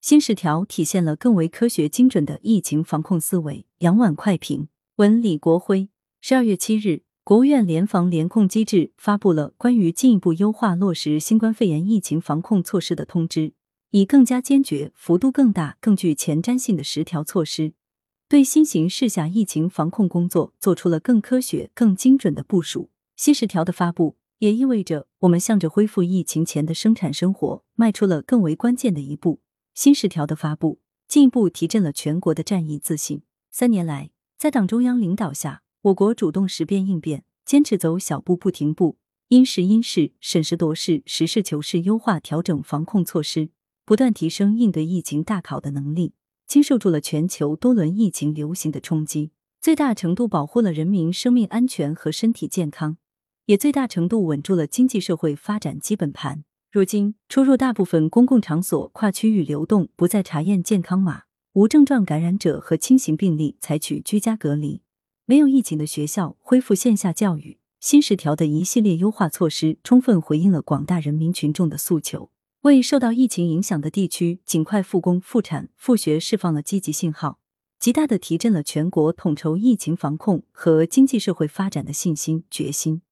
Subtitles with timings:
[0.00, 3.66] 新十条体现了更为科学精准的疫情防控思维。
[3.80, 5.90] 杨婉快评文李国辉，
[6.22, 13.52] 十二月七日，国务院联防联控机制发布了关于进一步优化落实新冠肺炎疫情防控措施的通知，
[13.90, 17.74] 以更加坚决、幅度更大、更具前瞻性的十条措施，
[18.26, 22.88] 对新形势下疫情防控工作做出了更科学、更精准的部署。
[23.16, 24.16] 新十条的发布。
[24.38, 29.40] 也意味着我们向着恢复疫情前的生产生活迈出了更为关键的一步。
[29.80, 30.78] 新十条的发布，
[31.08, 33.22] 进一步提振了全国的战役自信。
[33.50, 38.98] 三年来，在党中央领导下，我国主动识变应变，坚持走小步不停步，
[39.28, 43.48] 因时因势、审时度势、实事求是优化调整防控措施，
[43.86, 46.12] 不断提升应对疫情大考的能力，
[46.46, 49.30] 经受住了全球多轮疫情流行的冲击，
[49.62, 52.98] 最大程度保护了人民生命安全和身体健康。
[53.46, 56.44] 也最大程度稳住了经济社会发展基本盘。
[56.72, 61.22] 如今，出入大部分公共场所、跨区域流动不再查验健康码，
[61.54, 64.80] 无症状感染者和轻型病例采取居家隔离，
[65.26, 67.58] 没有疫情的学校恢复线下教育。
[67.80, 77.40] 新十条的一系列优化措施，充分回应了广大人民群众的诉求，为受到疫情影响的地区尽快复工复产复学释放了积极信号，
[77.80, 83.02] 极大的提振了全国统筹疫情防控和经济社会发展的信心决心。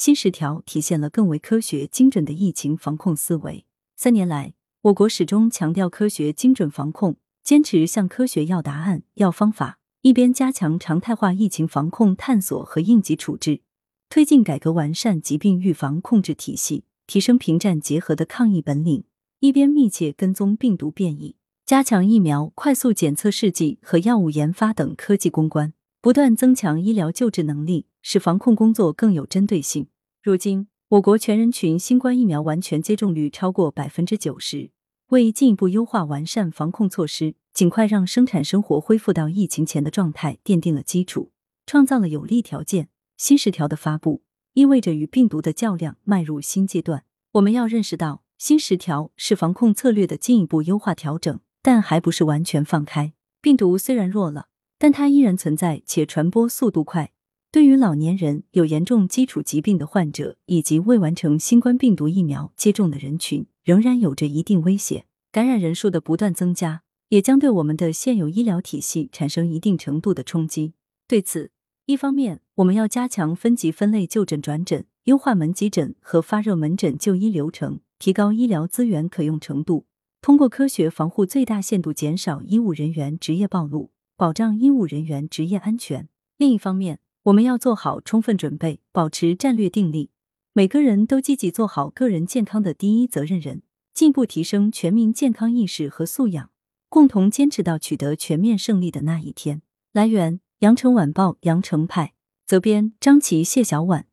[0.00, 3.66] 新十条体现了更为科学精准的疫情防控思维。
[3.96, 9.78] 三年来，我国始终强调科学精准防控，坚持向科学要答案、要方法。
[10.00, 13.60] 一边加强常态化疫情防控探索和应急处置，
[14.08, 19.02] 推进改革完善疾病预防控制体系，提升平战结合的抗疫本领；
[19.40, 27.84] 一边密切跟踪病毒变异，加强疫苗快速检测试剂和药物研发等科技攻关，不断增强医疗救治能力。
[28.02, 29.88] 使防控工作更有针对性。
[30.22, 34.70] 如今，我国全人群新冠疫苗完全接种率超过百分之九十，
[35.08, 41.30] 为进一步优化完善防控措施，尽快让生产生活恢复到疫情前的状态，奠定了基础，
[41.66, 42.88] 创造了有利条件。
[43.16, 44.22] 新十条的发布，
[44.54, 47.04] 意味着与病毒的较量迈入新阶段。
[47.32, 53.12] 我们要认识到，新十条是防控策略的进一步优化调整，但还不是完全放开。
[53.42, 54.48] 病毒虽然弱了，
[54.78, 57.12] 但它依然存在，且传播速度快。
[57.52, 65.06] 对于老年人、有严重基础疾病的患者以及未完成新冠病毒疫苗接种的人群，仍然有着一定威胁。
[65.32, 70.74] 感染人数的不断增加，也将对我们的现有医疗体系产生一定程度的冲击。
[71.08, 71.50] 对此，
[71.86, 79.86] 一方面我们要加强分级分类就诊转诊，优化门急诊和发热门诊就医流程，提高医疗资源可用程度，
[80.22, 86.08] 通过科学防护最大限度减少医务人员职业暴露，保障医务人员职业安全。
[86.38, 90.10] 另一方面，我们要做好充分准备，保持战略定力，
[90.54, 96.50] 每个人都积极做好个人健康的第一责任人，进一步提升全民健康意识和素养，
[96.88, 99.60] 共同坚持到取得全面胜利的那一天。
[99.92, 102.14] 来源：羊城晚报羊城派，
[102.46, 104.06] 责编：张琪、谢小婉。